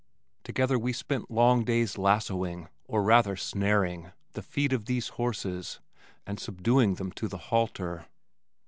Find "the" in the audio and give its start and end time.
4.31-4.41, 7.27-7.37